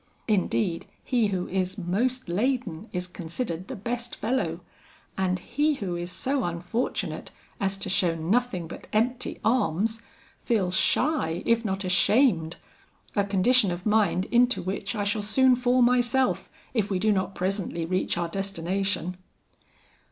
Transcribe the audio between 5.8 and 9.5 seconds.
is so unfortunate as to show nothing but empty